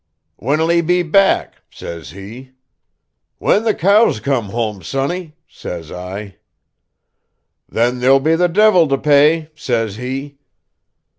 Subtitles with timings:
[0.37, 2.53] 'When'll he be back?' says he.
[3.37, 6.37] 'When the cows come home, sonny,' says I.
[7.69, 10.39] 'Then there'll be the divil to pay,' says he.